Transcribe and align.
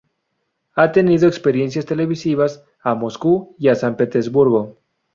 Ha 0.73 0.91
tenido 0.93 1.27
experiencias 1.27 1.85
televisivas 1.85 2.63
a 2.81 2.95
Moscú 2.95 3.55
y 3.59 3.67
a 3.67 3.75
San 3.75 3.97
Petersburgo. 3.97 4.79